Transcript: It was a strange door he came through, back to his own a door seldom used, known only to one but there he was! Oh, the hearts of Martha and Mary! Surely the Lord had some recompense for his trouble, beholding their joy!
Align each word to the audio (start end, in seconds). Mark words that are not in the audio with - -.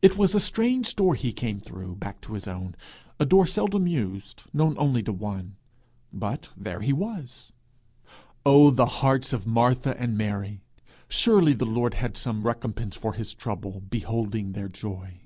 It 0.00 0.16
was 0.16 0.34
a 0.34 0.40
strange 0.40 0.96
door 0.96 1.14
he 1.14 1.30
came 1.30 1.60
through, 1.60 1.96
back 1.96 2.22
to 2.22 2.32
his 2.32 2.48
own 2.48 2.74
a 3.20 3.26
door 3.26 3.46
seldom 3.46 3.86
used, 3.86 4.44
known 4.54 4.74
only 4.78 5.02
to 5.02 5.12
one 5.12 5.56
but 6.10 6.48
there 6.56 6.80
he 6.80 6.94
was! 6.94 7.52
Oh, 8.46 8.70
the 8.70 8.86
hearts 8.86 9.34
of 9.34 9.46
Martha 9.46 9.94
and 10.00 10.16
Mary! 10.16 10.62
Surely 11.06 11.52
the 11.52 11.66
Lord 11.66 11.92
had 11.92 12.16
some 12.16 12.46
recompense 12.46 12.96
for 12.96 13.12
his 13.12 13.34
trouble, 13.34 13.82
beholding 13.90 14.52
their 14.52 14.68
joy! 14.68 15.20